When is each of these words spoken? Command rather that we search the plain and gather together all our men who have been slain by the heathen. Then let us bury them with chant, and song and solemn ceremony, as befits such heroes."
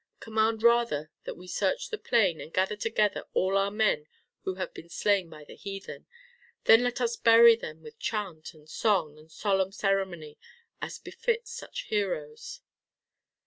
Command 0.19 0.63
rather 0.63 1.11
that 1.25 1.37
we 1.37 1.45
search 1.47 1.89
the 1.91 1.97
plain 1.99 2.41
and 2.41 2.51
gather 2.55 2.75
together 2.75 3.23
all 3.33 3.55
our 3.55 3.69
men 3.69 4.07
who 4.45 4.55
have 4.55 4.73
been 4.73 4.89
slain 4.89 5.29
by 5.29 5.43
the 5.43 5.53
heathen. 5.53 6.07
Then 6.63 6.81
let 6.83 6.99
us 6.99 7.15
bury 7.15 7.55
them 7.55 7.83
with 7.83 7.99
chant, 7.99 8.55
and 8.55 8.67
song 8.67 9.19
and 9.19 9.31
solemn 9.31 9.71
ceremony, 9.71 10.39
as 10.81 10.97
befits 10.97 11.51
such 11.51 11.83
heroes." 11.83 12.61